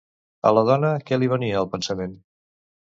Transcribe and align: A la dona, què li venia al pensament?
A 0.49 0.53
la 0.59 0.63
dona, 0.69 0.89
què 1.11 1.21
li 1.21 1.31
venia 1.35 1.63
al 1.63 1.71
pensament? 1.77 2.19